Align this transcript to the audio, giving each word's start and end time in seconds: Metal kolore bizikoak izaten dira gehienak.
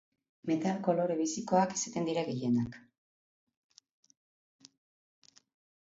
Metal 0.51 0.79
kolore 0.87 1.17
bizikoak 1.19 1.75
izaten 1.77 2.11
dira 2.11 2.25
gehienak. 2.31 2.81